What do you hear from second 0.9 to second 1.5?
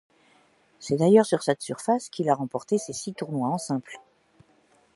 d'ailleurs sur